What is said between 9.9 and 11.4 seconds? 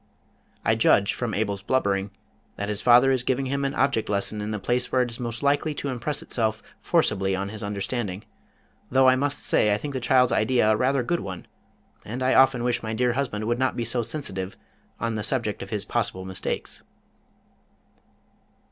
the child's idea a rather good